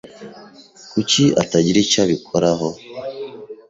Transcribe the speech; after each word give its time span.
Kuki 0.91 1.23
atagira 1.43 1.77
icyo 1.85 1.99
abikoraho? 2.05 2.67